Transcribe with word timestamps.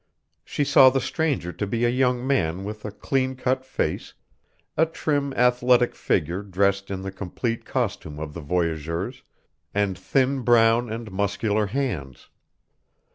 She 0.43 0.63
saw 0.63 0.89
the 0.89 0.99
stranger 0.99 1.53
to 1.53 1.67
be 1.67 1.85
a 1.85 1.89
young 1.89 2.25
man 2.25 2.63
with 2.63 2.85
a 2.85 2.91
clean 2.91 3.35
cut 3.35 3.63
face, 3.63 4.15
a 4.75 4.87
trim 4.87 5.31
athletic 5.35 5.93
figure 5.93 6.41
dressed 6.41 6.89
in 6.89 7.03
the 7.03 7.11
complete 7.11 7.65
costume 7.65 8.19
of 8.19 8.33
the 8.33 8.41
voyageurs, 8.41 9.21
and 9.75 9.95
thin 9.95 10.41
brown 10.41 10.91
and 10.91 11.11
muscular 11.11 11.67
hands. 11.67 12.29